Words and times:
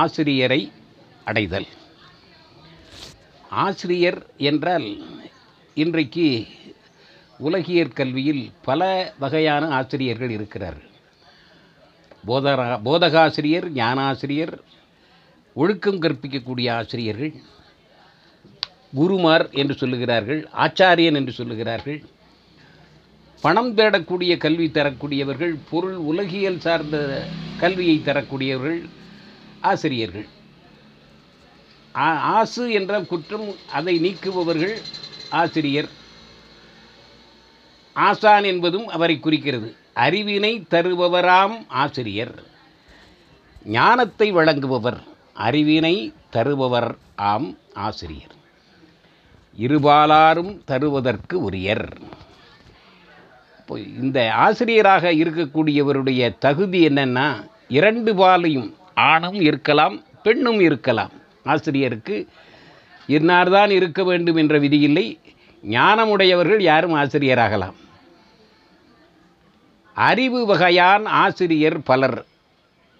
ஆசிரியரை 0.00 0.72
அடைதல். 1.24 1.66
ஆசிரியர் 3.64 4.18
என்றால் 4.36 4.86
இன்றைக்கு 5.74 6.24
உலகியற் 7.38 7.92
கல்வியில் 7.92 8.50
பல 8.68 8.80
வகையான 9.18 9.68
ஆசிரியர்கள் 9.78 10.30
இருக்கிறார்கள். 10.30 10.90
போதரா 12.28 12.68
போதகாசிரியர் 12.86 13.66
ஞானாசிரியர் 13.80 14.54
ஒழுக்கம் 15.52 16.02
கற்பிக்கக்கூடிய 16.02 16.70
ஆசிரியர்கள் 16.80 17.32
குருமார் 18.94 19.48
என்று 19.50 19.74
சொல்லுகிறார்கள் 19.74 20.40
ஆச்சாரியன் 20.64 21.18
என்று 21.20 21.32
சொல்லுகிறார்கள். 21.32 22.00
பணம் 23.40 23.74
தேடக்கூடிய 23.76 24.32
கல்வி 24.36 24.68
தரக்கூடியவர்கள் 24.68 25.54
பொருள் 25.70 25.98
உலகியல் 26.12 26.58
சார்ந்த 26.58 26.96
கல்வியை 27.60 27.98
தரக்கூடியவர்கள் 28.04 28.80
ஆசிரியர்கள். 29.60 30.26
ஆ- 31.96 32.20
ஆசு 32.20 32.72
என்ற 32.72 33.00
குற்றம் 33.00 33.54
அதை 33.72 34.00
நீக்குபவர்கள் 34.00 34.76
ஆசிரியர். 35.30 35.88
ஆசான் 37.92 38.44
என்பதும் 38.44 38.86
அவரை 38.86 39.20
குறிக்கிறது. 39.20 39.76
அறிவினை 39.96 40.66
தருபவராம் 40.70 41.64
ஆசிரியர். 41.68 42.42
ஞானத்தை 43.64 44.34
வழங்குபவர் 44.34 45.02
அறிவினை 45.36 46.14
தருபவர் 46.30 46.96
ஆம் 47.16 47.58
ஆசிரியர். 47.74 48.34
இருபாலாரும் 49.58 50.64
தருவதற்கு 50.64 51.50
உரியர். 51.50 52.00
இப்போ 53.58 53.80
இந்த 53.80 54.34
ஆசிரியராக 54.34 55.12
இருக்கக்கூடியவருடைய 55.12 56.38
தகுதி 56.38 56.86
என்னென்னா 56.86 57.48
இரண்டு 57.68 58.14
பாலையும் 58.14 58.74
ஆணும் 58.94 59.34
இருக்கலாம் 59.34 60.02
பெண்ணும் 60.22 60.60
இருக்கலாம். 60.60 61.10
ஆசிரியருக்கு 61.44 62.28
இன்னார்தான் 63.06 63.70
இருக்க 63.70 64.04
வேண்டும் 64.04 64.36
என்ற 64.36 64.58
விதியில்லை. 64.58 65.18
ஞானமுடையவர்கள் 65.70 66.60
யாரும் 66.60 66.94
ஆசிரியராகலாம். 66.94 67.74
அறிவு 69.94 70.54
வகையான் 70.54 71.04
ஆசிரியர் 71.04 71.82
பலர். 71.82 72.24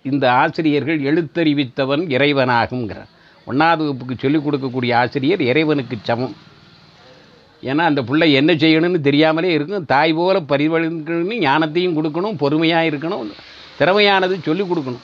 இந்த 0.02 0.32
ஆசிரியர்கள் 0.32 1.00
எழுத்தறிவித்தவன் 1.00 2.06
இறைவனாகுங்கிறார் 2.16 3.08
ஒன்றாவது 3.44 3.78
வகுப்புக்கு 3.78 4.14
சொல்லிக் 4.18 4.48
கொடுக்கக்கூடிய 4.48 4.94
ஆசிரியர் 4.94 5.40
இறைவனுக்கு 5.40 5.96
சமம். 6.02 6.36
ஏன்னா 7.62 7.78
அந்த 7.78 8.02
பிள்ளை 8.02 8.32
என்ன 8.32 8.54
செய்யணும்னு 8.54 9.00
தெரியாமலே 9.00 9.52
இருக்கும். 9.52 9.84
தாய் 9.84 10.12
போல 10.12 10.40
பரிவழிக்கணும்னு 10.40 11.38
ஞானத்தையும் 11.38 11.96
கொடுக்கணும் 11.98 12.36
பொறுமையாக 12.36 12.86
இருக்கணும் 12.86 13.32
திறமையானது 13.78 14.40
சொல்லிக் 14.42 14.72
கொடுக்கணும். 14.72 15.00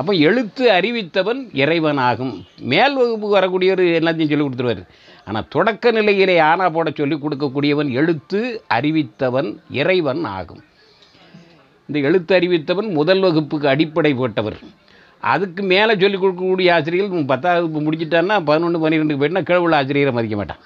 அப்போ 0.00 0.12
எழுத்து 0.28 0.64
அறிவித்தவன் 0.76 1.40
இறைவனாகும். 1.62 2.32
மேல் 2.72 2.96
வகுப்புக்கு 2.98 3.36
வரக்கூடியவர் 3.36 3.82
எல்லாத்தையும் 3.98 4.30
சொல்லிக் 4.32 4.46
கொடுத்துருவார். 4.46 4.82
ஆனால் 5.28 5.48
தொடக்க 5.54 5.90
நிலையிலே 5.98 6.36
ஆனா 6.48 6.64
போட 6.74 6.88
சொல்லிக் 6.98 7.22
கொடுக்கக்கூடியவன் 7.24 7.90
எழுத்து 8.00 8.40
அறிவித்தவன் 8.76 9.48
இறைவன் 9.80 10.24
ஆகும். 10.38 10.62
இந்த 11.88 11.98
எழுத்து 12.08 12.32
அறிவித்தவன் 12.38 12.88
முதல் 12.98 13.22
வகுப்புக்கு 13.26 13.66
அடிப்படை 13.74 14.12
போட்டவர். 14.20 14.58
அதுக்கு 15.32 15.62
மேலே 15.72 15.92
சொல்லிக் 16.02 16.22
கொடுக்கக்கூடிய 16.24 16.68
ஆசிரியர்கள் 16.76 17.30
பத்தாவது 17.32 17.62
வகுப்பு 17.62 17.84
முடிச்சிட்டான்னா 17.86 18.36
பதினொன்று 18.48 18.82
பன்னிரெண்டுக்கு 18.82 19.22
போயிட்டுனா 19.22 19.46
கிழவுள்ள 19.50 19.80
ஆசிரியரை 19.80 20.12
மதிக்க 20.18 20.36
மாட்டான். 20.40 20.62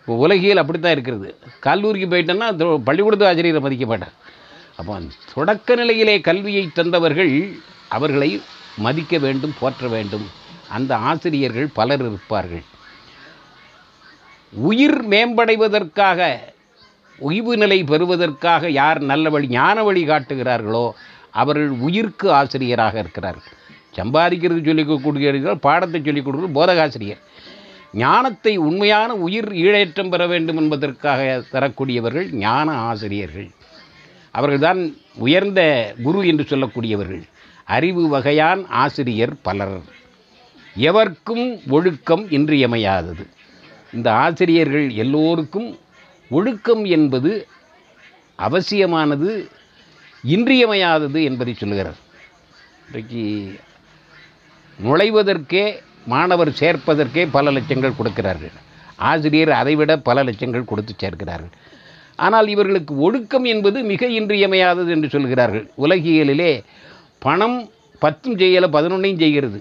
இப்போ 0.00 0.14
உலகியல் 0.24 0.60
அப்படித்தான் 0.62 0.94
இருக்கிறது. 0.96 1.30
கல்லூரிக்கு 1.66 2.08
போயிட்டேன்னா 2.12 2.48
பள்ளிக்கூடத்து 2.88 3.30
ஆசிரியரை 3.30 3.62
மதிக்க 3.66 3.86
மாட்டான் 3.92 4.14
அப்போ 4.80 4.92
அந்த 4.98 5.14
தொடக்க 5.34 5.74
நிலையிலே 5.80 6.14
கல்வியை 6.28 6.64
தந்தவர்கள் 6.78 7.32
அவர்களை 7.88 8.30
மதிக்க 8.84 9.18
வேண்டும் 9.18 9.54
போற்ற 9.60 9.88
வேண்டும். 9.88 10.26
அந்த 10.76 10.92
ஆசிரியர்கள் 11.10 11.68
பலர் 11.78 12.04
இருப்பார்கள். 12.08 12.64
உயிர் 14.52 15.00
மேம்படைவதற்காக 15.12 16.20
உய்வு 17.28 17.54
நிலை 17.56 17.78
பெறுவதற்காக 17.84 18.70
யார் 18.70 19.00
நல்ல 19.10 19.30
வழி 19.34 19.46
ஞான 19.48 19.82
வழி 19.84 20.02
காட்டுகிறார்களோ 20.06 20.84
அவர்கள் 21.40 21.72
உயிர்க்கு 21.86 22.26
ஆசிரியராக 22.40 22.98
இருக்கிறார்கள். 22.98 23.56
சம்பாதிக்கிறது 23.98 24.60
சொல்லிக் 24.68 24.90
கொடுக்கிறீர்கள் 25.06 25.64
பாடத்தை 25.66 26.00
சொல்லிக் 26.04 26.26
கொடுக்கிறது 26.26 26.58
போதகாசிரியர். 26.58 27.22
ஞானத்தை 27.92 28.52
உண்மையான 28.66 29.10
உயிர் 29.26 29.50
ஈழேற்றம் 29.64 30.10
பெற 30.10 30.22
வேண்டும் 30.26 30.56
என்பதற்காக 30.56 31.20
தரக்கூடியவர்கள் 31.52 32.28
ஞான 32.44 32.68
ஆசிரியர்கள். 32.90 33.48
அவர்கள்தான் 34.34 34.80
உயர்ந்த 35.26 35.60
குரு 36.06 36.20
என்று 36.26 36.46
சொல்லக்கூடியவர்கள். 36.50 37.24
அறிவு 37.74 38.02
வகையான் 38.14 38.62
ஆசிரியர் 38.82 39.34
பலர். 39.42 39.76
எவர்க்கும் 40.88 41.46
ஒழுக்கம் 41.68 42.24
இன்றியமையாதது. 42.30 43.24
இந்த 43.92 44.08
ஆசிரியர்கள் 44.24 44.86
எல்லோருக்கும் 45.02 45.68
ஒழுக்கம் 46.30 46.84
என்பது 46.96 47.32
அவசியமானது 48.36 49.30
இன்றியமையாதது 50.24 51.18
என்பதை 51.24 51.54
சொல்கிறார் 51.54 51.98
இன்றைக்கு 52.86 53.22
நுழைவதற்கே 54.78 55.64
மாணவர் 56.04 56.50
சேர்ப்பதற்கே 56.60 57.28
பல 57.30 57.50
லட்சங்கள் 57.50 57.96
கொடுக்கிறார்கள். 57.96 58.54
ஆசிரியர் 58.96 59.50
அதைவிட 59.50 59.92
பல 60.08 60.24
லட்சங்கள் 60.24 60.70
கொடுத்து 60.70 60.94
சேர்க்கிறார்கள். 60.96 61.54
ஆனால் 62.16 62.48
இவர்களுக்கு 62.48 62.92
ஒழுக்கம் 62.98 63.44
என்பது 63.44 63.78
மிக 63.82 64.06
இன்றியமையாதது 64.06 64.88
என்று 64.88 65.08
சொல்கிறார்கள். 65.08 65.66
உலகியலிலே 65.78 66.52
பணம் 67.18 67.58
பத்தும் 67.98 68.36
செய்யலை 68.36 68.68
பதினொன்றையும் 68.76 69.18
செய்கிறது. 69.18 69.58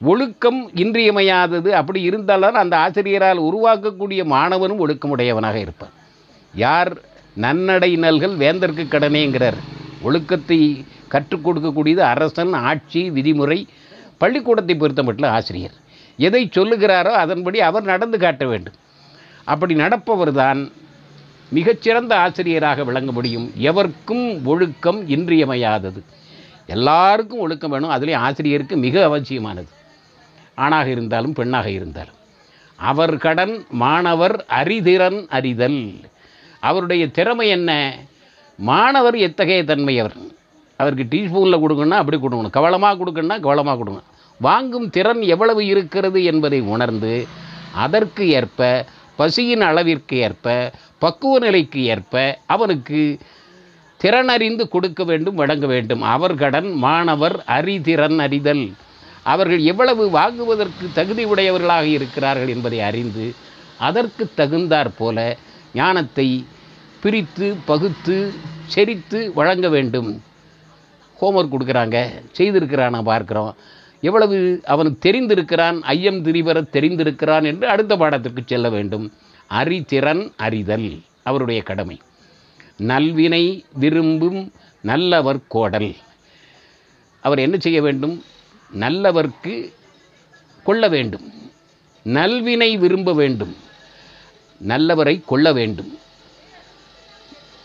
ஒழுக்கம் 0.00 0.70
இன்றியமையாதது 0.74 1.70
அப்படி 1.70 2.00
இருந்தால்தான் 2.00 2.54
அந்த 2.54 2.76
ஆசிரியரால் 2.76 3.40
உருவாக்கக்கூடிய 3.48 4.20
மாணவனும் 4.34 4.82
ஒழுக்கமுடையவனாக 4.84 5.54
இருப்பான். 5.54 5.94
யார் 6.54 6.92
நன்னடை 7.34 7.96
நல்கள் 7.96 8.36
வேந்தற்கு 8.36 8.84
கடனேங்கிறார். 8.84 9.58
ஒழுக்கத்தை 10.02 10.84
கற்றுக் 11.08 11.44
கொடுக்கக்கூடியது 11.48 12.02
அரசன் 12.12 12.52
ஆட்சி 12.52 13.10
விதிமுறை 13.10 13.58
பள்ளிக்கூடத்தை 14.18 14.74
பொறுத்த 14.76 15.02
மட்டும் 15.02 15.30
ஆசிரியர். 15.30 15.74
எதை 16.16 16.48
சொல்லுகிறாரோ 16.56 17.12
அதன்படி 17.24 17.60
அவர் 17.60 17.84
நடந்து 17.84 18.18
காட்ட 18.18 18.46
வேண்டும். 18.46 18.78
அப்படி 19.44 19.74
நடப்பவர்தான் 19.74 20.60
மிகச்சிறந்த 21.50 22.12
ஆசிரியராக 22.18 22.84
விளங்க 22.84 23.12
முடியும். 23.12 23.52
எவர்க்கும் 23.58 24.44
ஒழுக்கம் 24.44 25.08
இன்றியமையாதது. 25.08 26.00
எல்லாருக்கும் 26.68 27.38
ஒழுக்கம் 27.38 27.70
வேணும். 27.70 27.90
அதுலேயும் 27.90 28.22
ஆசிரியருக்கு 28.28 28.76
மிக 28.76 29.04
அவசியமானது. 29.04 29.68
ஆணாக 30.54 30.88
இருந்தாலும் 30.88 31.32
பெண்ணாக 31.32 31.70
இருந்தாலும். 31.70 32.16
அவர் 32.76 33.16
கடன் 33.16 33.54
மாணவர் 33.70 34.36
அறிதிறன் 34.46 35.26
அறிதல். 35.28 36.00
அவருடைய 36.60 37.10
திறமை 37.10 37.48
என்ன? 37.48 37.70
மாணவர் 38.56 39.16
எத்தகைய 39.16 39.62
தன்மையவர் 39.64 40.16
அவருக்கு 40.76 41.04
டீஸ்பூனில் 41.10 41.60
கொடுக்கணும்னா 41.60 42.00
அப்படி 42.02 42.18
கொடுக்கணும். 42.18 42.50
கவலமாக 42.50 43.04
கொடுக்கணும்னா 43.04 43.40
கவலமாக 43.40 43.84
கொடுக்கணும். 43.84 44.08
வாங்கும் 44.40 44.90
திறன் 44.90 45.22
எவ்வளவு 45.22 45.66
இருக்கிறது 45.66 46.24
என்பதை 46.24 46.60
உணர்ந்து 46.60 47.26
அதற்கு 47.74 48.28
ஏற்ப 48.28 48.84
பசியின் 49.16 49.60
அளவிற்கு 49.60 50.16
ஏற்ப 50.16 50.72
பக்குவ 50.98 51.38
நிலைக்கு 51.38 51.84
ஏற்ப 51.84 52.38
அவனுக்கு 52.46 53.18
திறனறிந்து 54.02 54.68
கொடுக்க 54.68 55.04
வேண்டும் 55.04 55.34
வழங்க 55.34 55.66
வேண்டும். 55.66 56.02
அவர் 56.02 56.34
கடன் 56.34 56.70
மாணவர் 56.72 57.44
அறிதிறன் 57.44 58.18
அறிதல் 58.18 58.72
அவர்கள் 59.22 59.62
எவ்வளவு 59.62 60.10
வாங்குவதற்கு 60.10 60.86
தகுதி 60.94 61.24
உடையவர்களாக 61.24 61.86
இருக்கிறார்கள் 61.86 62.48
என்பதை 62.48 62.80
அறிந்து 62.80 63.34
அதற்கு 63.78 64.30
தகுந்தாற் 64.36 64.92
போல 64.98 65.36
ஞானத்தை 65.74 66.46
பிரித்து 67.02 67.56
பகுத்து 67.64 68.32
செரித்து 68.74 69.30
வழங்க 69.34 69.68
வேண்டும். 69.68 70.22
ஹோம்ஒர்க் 71.20 71.52
கொடுக்குறாங்க 71.52 71.96
செய்திருக்கிறான் 72.32 72.96
பார்க்குறோம். 73.10 73.52
எவ்வளவு 74.00 74.60
அவன் 74.64 74.98
தெரிந்திருக்கிறான் 75.06 75.80
ஐயம் 75.82 76.24
திரிவர 76.24 76.58
தெரிந்திருக்கிறான் 76.72 77.44
என்று 77.44 77.68
அடுத்த 77.68 77.96
பாடத்திற்கு 77.96 78.42
செல்ல 78.44 78.68
வேண்டும். 78.68 79.12
அறிதிறன் 79.46 80.32
அறிதல் 80.36 80.88
அவருடைய 81.22 81.62
கடமை. 81.62 81.96
நல்வினை 82.78 83.64
விரும்பும் 83.72 84.52
நல்லவர் 84.80 85.46
கோடல். 85.48 85.96
அவர் 87.20 87.38
என்ன 87.38 87.56
செய்ய 87.58 87.82
வேண்டும்? 87.82 88.24
நல்லவர்க்கு 88.80 89.72
கொள்ள 90.64 90.88
வேண்டும். 90.88 91.32
நல்வினை 92.02 92.78
விரும்ப 92.78 93.14
வேண்டும். 93.14 93.56
நல்லவரை 94.66 95.22
கொள்ள 95.26 95.52
வேண்டும். 95.52 95.98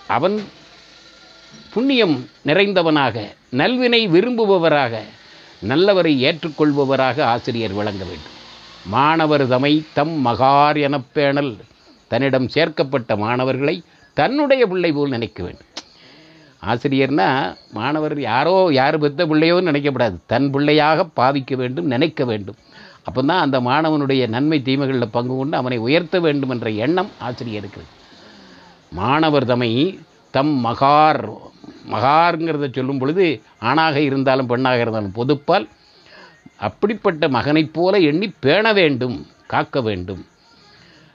அவன் 0.07 0.43
புண்ணியம் 1.73 2.29
நிறைந்தவனாக 2.45 3.27
நல்வினை 3.49 4.07
விரும்புபவராக 4.07 4.99
நல்லவரை 5.61 6.25
ஏற்றுக்கொள்பவராக 6.25 7.21
ஆசிரியர் 7.21 7.73
விளங்க 7.73 8.03
வேண்டும். 8.03 8.31
மாணவர் 8.85 9.47
தமை 9.47 9.85
தம் 9.93 10.25
மகார் 10.25 10.81
எனப் 10.81 11.13
பேணல். 11.13 11.57
தன்னிடம் 12.07 12.47
சேர்க்கப்பட்ட 12.47 13.15
மாணவர்களை 13.15 13.83
தன்னுடைய 14.13 14.67
பிள்ளை 14.67 14.91
போல் 14.91 15.15
நினைக்க 15.17 15.39
வேண்டும். 15.43 15.69
ஆசிரியர்னா 16.71 17.27
மாணவர் 17.71 18.21
யாரோ 18.21 18.69
யார் 18.71 18.97
பெற்ற 18.99 19.25
பிள்ளையோன்னு 19.25 19.69
நினைக்கப்படாது. 19.71 20.17
தன் 20.25 20.51
பிள்ளையாக 20.51 21.07
பாவிக்க 21.19 21.55
வேண்டும் 21.55 21.85
நினைக்க 21.85 22.25
வேண்டும். 22.25 22.59
அப்போ 23.03 23.21
தான் 23.21 23.43
அந்த 23.45 23.57
மாணவனுடைய 23.59 24.27
நன்மை 24.27 24.59
தீமைகளில் 24.65 25.15
பங்கு 25.17 25.35
கொண்டு 25.37 25.57
அவனை 25.57 25.77
உயர்த்த 25.77 26.19
வேண்டும் 26.19 26.49
என்ற 26.49 26.69
எண்ணம் 26.85 27.09
ஆசிரியருக்கு. 27.19 27.81
மாணவர் 28.99 29.45
தம்மை 29.45 29.99
தம் 30.31 30.53
மகார் 30.65 31.21
மகாருங்கிறத 31.91 32.67
சொல்லும் 32.73 32.97
பொழுது 32.97 33.25
ஆணாக 33.59 33.97
இருந்தாலும் 33.99 34.47
பெண்ணாக 34.47 34.79
இருந்தாலும் 34.79 35.15
பொதுப்பால் 35.15 35.65
அப்படிப்பட்ட 36.57 37.27
மகனைப் 37.27 37.73
போல 37.73 37.99
எண்ணி 38.09 38.27
பேண 38.39 38.73
வேண்டும் 38.73 39.17
காக்க 39.47 39.81
வேண்டும். 39.81 40.21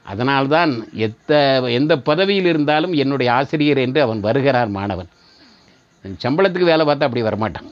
அதனால்தான் 0.06 0.72
எத்த 1.06 1.30
எந்த 1.78 1.92
பதவியில் 1.98 2.44
இருந்தாலும் 2.44 2.92
என்னுடைய 2.92 3.32
ஆசிரியர் 3.32 3.78
என்று 3.78 4.00
அவன் 4.02 4.20
வருகிறார் 4.20 4.68
மாணவன். 4.68 5.10
சம்பளத்துக்கு 6.24 6.70
வேலை 6.72 6.84
பார்த்தா 6.86 7.06
அப்படி 7.08 7.22
வரமாட்டான். 7.22 7.68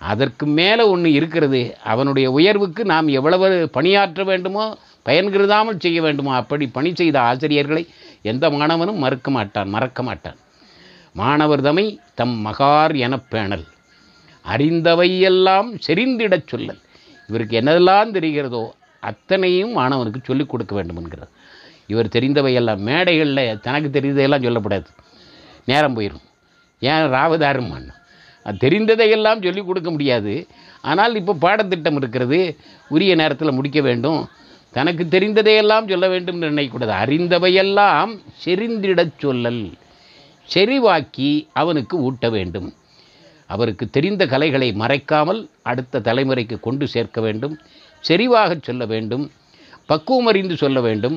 அதற்கு 0.00 0.46
மேலே 0.58 0.82
ஒன்று 0.82 1.12
இருக்கிறது 1.12 1.60
அவனுடைய 1.82 2.30
உயர்வுக்கு 2.30 2.82
நாம் 2.84 3.08
எவ்வளவு 3.08 3.48
பணியாற்ற 3.70 4.24
வேண்டுமோ 4.24 4.64
பயன்கிருதாமல் 5.06 5.78
செய்ய 5.78 5.98
வேண்டுமோ 6.02 6.32
அப்படி 6.34 6.66
பணி 6.66 6.90
செய்த 6.94 7.20
ஆசிரியர்களை 7.20 7.82
எந்த 8.22 8.50
மாணவனும் 8.50 9.02
மறுக்க 9.04 9.30
மாட்டான் 9.30 9.68
மறக்க 9.68 10.02
மாட்டான். 10.02 10.38
மாணவர் 11.12 11.60
தமை 11.60 11.86
தம் 12.14 12.36
மகார் 12.46 12.94
என 12.96 13.16
பேணல். 13.32 13.64
அறிந்தவையெல்லாம் 14.44 15.68
செறிந்திடச் 15.86 16.50
சொல்லல். 16.52 16.80
இவருக்கு 17.28 17.60
என்னதெல்லாம் 17.60 18.14
தெரிகிறதோ 18.16 18.62
அத்தனையும் 19.02 19.72
மாணவனுக்கு 19.78 20.20
சொல்லிக் 20.22 20.48
கொடுக்க 20.48 20.74
வேண்டும் 20.74 20.96
என்கிறார். 20.96 21.32
இவர் 21.92 22.14
தெரிந்தவையெல்லாம் 22.16 22.82
மேடைகளில் 22.88 23.60
தனக்கு 23.60 23.88
தெரிந்ததையெல்லாம் 24.00 24.46
சொல்லப்படாது. 24.46 24.88
நேரம் 25.64 25.96
போயிடும் 25.96 26.24
ஏன் 26.80 27.06
ராவதாரம்மான் 27.16 27.88
அது 28.46 28.56
தெரிந்ததையெல்லாம் 28.64 29.42
சொல்லிக் 29.44 29.66
கொடுக்க 29.66 29.90
முடியாது. 29.90 30.32
ஆனால் 30.90 31.12
இப்போ 31.14 31.34
பாடத்திட்டம் 31.34 31.96
இருக்கிறது. 31.96 32.38
உரிய 32.88 33.12
நேரத்தில் 33.14 33.56
முடிக்க 33.58 33.80
வேண்டும். 33.80 34.20
தனக்கு 34.76 35.04
தெரிந்ததையெல்லாம் 35.10 35.88
சொல்ல 35.88 36.06
வேண்டும் 36.08 36.38
என்று 36.40 36.50
நினைக்கக்கூடாது. 36.50 36.94
அறிந்தவையெல்லாம் 37.04 38.12
செறிந்திடச் 38.44 39.18
சொல்லல். 39.22 39.62
செறிவாக்கி 40.48 41.30
அவனுக்கு 41.52 41.96
ஊட்ட 41.98 42.26
வேண்டும். 42.30 42.68
அவருக்கு 43.50 43.84
தெரிந்த 43.90 44.22
கலைகளை 44.26 44.68
மறைக்காமல் 44.72 45.40
அடுத்த 45.62 46.00
தலைமுறைக்கு 46.00 46.56
கொண்டு 46.60 46.84
சேர்க்க 46.88 47.20
வேண்டும். 47.20 47.54
செறிவாகச் 48.08 48.66
சொல்ல 48.68 48.84
வேண்டும். 48.86 49.24
பக்குவம் 49.86 50.26
அறிந்து 50.26 50.56
சொல்ல 50.56 50.80
வேண்டும். 50.80 51.16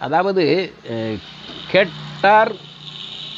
அதாவது 0.00 0.44
கெட்டார் 1.72 1.96
கேட்டார் 2.20 2.52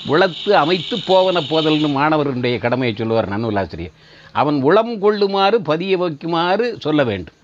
உளத்து 0.06 0.50
அமைத்து 0.50 0.96
போவன 0.96 1.40
போதல்னு 1.40 1.88
மாணவருடைய 1.96 2.58
கடமையை 2.58 2.96
சொல்லுவார் 2.96 3.28
நன்னூலாசிரியர். 3.28 3.96
அவன் 4.32 4.62
உளம் 4.62 4.98
கொள்ளுமாறு 4.98 5.62
பதிய 5.62 5.98
வைக்குமாறு 5.98 6.66
சொல்ல 6.78 7.04
வேண்டும். 7.04 7.36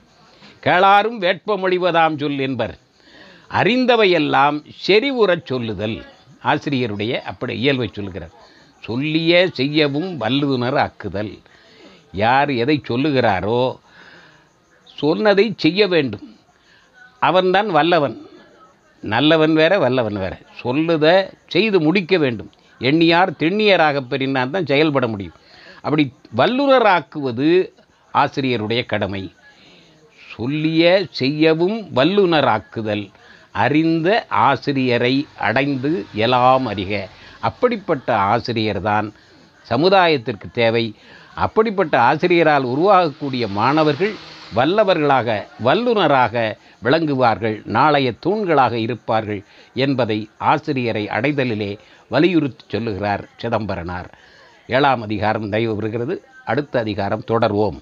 கேளாரும் 0.67 1.19
வேட்பமொழிவதாம் 1.25 2.19
சொல் 2.19 2.39
என்பர். 2.39 2.75
அறிந்தவையெல்லாம் 3.51 4.57
செறிவுறச் 4.87 5.45
சொல்லுதல். 5.45 6.05
ஆசிரியருடைய 6.45 7.13
அப்படி 7.21 7.59
இயல்பை 7.59 7.91
சொல்லுகிறார். 7.93 8.35
சொல்லிய 8.85 9.49
செய்யவும் 9.53 10.17
வல்லுநர் 10.17 10.79
ஆக்குதல். 10.87 11.35
யார் 12.13 12.51
எதை 12.51 12.81
சொல்லுகிறாரோ 12.89 13.61
சொன்னதை 14.99 15.55
செய்ய 15.57 15.83
வேண்டும். 15.87 16.27
அவன்தான் 17.23 17.69
வல்லவன். 17.69 18.17
நல்லவன் 19.07 19.55
வேற 19.55 19.79
வல்லவன் 19.79 20.19
வேற. 20.19 20.35
சொல்லுத 20.63 21.07
செய்து 21.47 21.81
முடிக்க 21.81 22.19
வேண்டும். 22.19 22.51
எண்ணியார் 22.81 23.31
திண்ணியராக 23.31 24.01
பெறினார் 24.01 24.51
தான் 24.51 24.67
செயல்பட 24.67 25.07
முடியும். 25.07 25.37
அப்படி 25.81 26.05
வல்லுனராக்குவது 26.37 27.49
ஆசிரியருடைய 28.15 28.87
கடமை. 28.87 29.23
சொல்லிய 30.35 31.07
செய்யவும் 31.11 31.79
வல்லுனராக்குதல். 31.95 33.05
அறிந்த 33.65 34.09
ஆசிரியரை 34.29 35.27
அடைந்து 35.39 35.93
எலாம் 36.15 36.67
அறிக. 36.69 36.93
அப்படிப்பட்ட 37.41 38.09
ஆசிரியர் 38.33 38.83
தான் 38.83 39.09
சமுதாயத்திற்கு 39.69 40.49
தேவை. 40.53 40.95
அப்படிப்பட்ட 41.35 42.01
ஆசிரியரால் 42.01 42.65
உருவாகக்கூடிய 42.65 43.45
மாணவர்கள் 43.49 44.15
வல்லவர்களாக 44.55 45.29
வல்லுனராக 45.65 46.35
விளங்குவார்கள் 46.83 47.65
நாளைய 47.65 48.13
தூண்களாக 48.27 48.73
இருப்பார்கள் 48.73 49.43
என்பதை 49.75 50.29
ஆசிரியரை 50.39 51.09
அடைதலிலே 51.09 51.79
வலியுறுத்தி 52.09 52.65
சொல்லுகிறார் 52.69 53.29
சிதம்பரனார். 53.37 54.11
ஏழாம் 54.67 55.03
அதிகாரம் 55.03 55.51
தயவு 55.51 55.75
வருகிறது 55.75 56.25
அடுத்த 56.45 56.79
அதிகாரம் 56.79 57.25
தொடர்வோம். 57.31 57.79